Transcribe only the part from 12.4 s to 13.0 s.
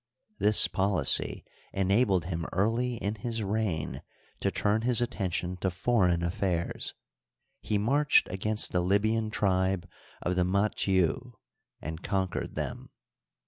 them.